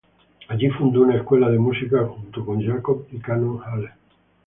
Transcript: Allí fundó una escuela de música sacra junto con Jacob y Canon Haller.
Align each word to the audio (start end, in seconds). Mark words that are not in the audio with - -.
Allí 0.47 0.67
fundó 0.71 1.01
una 1.01 1.17
escuela 1.17 1.47
de 1.47 1.59
música 1.59 1.97
sacra 1.97 2.07
junto 2.07 2.43
con 2.43 2.59
Jacob 2.65 3.05
y 3.11 3.19
Canon 3.19 3.61
Haller. 3.63 3.91